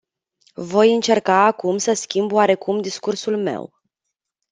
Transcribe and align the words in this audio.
Voi 0.57 0.93
încerca 0.93 1.45
acum 1.45 1.77
să 1.77 1.93
schimb 1.93 2.31
oarecum 2.31 2.81
discursul 2.81 3.37
meu. 3.37 3.73